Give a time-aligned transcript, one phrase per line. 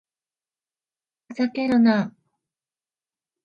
[1.27, 2.11] ふざけるな